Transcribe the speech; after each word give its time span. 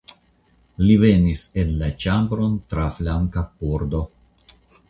Li 0.85 0.95
venis 1.03 1.43
en 1.63 1.75
la 1.83 1.91
ĉambron 2.05 2.57
tra 2.73 2.89
flanka 2.99 3.45
pordo. 3.61 4.07